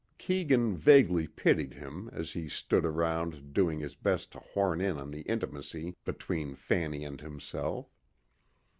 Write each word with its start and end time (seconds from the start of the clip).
Keegan 0.17 0.75
vaguely 0.75 1.27
pitied 1.27 1.75
him 1.75 2.09
as 2.11 2.31
he 2.31 2.49
stood 2.49 2.87
around 2.87 3.53
doing 3.53 3.79
his 3.81 3.93
best 3.93 4.31
to 4.31 4.39
horn 4.39 4.81
in 4.81 4.97
on 4.97 5.11
the 5.11 5.21
intimacy 5.29 5.95
between 6.05 6.55
Fanny 6.55 7.05
and 7.05 7.21
himself. 7.21 7.85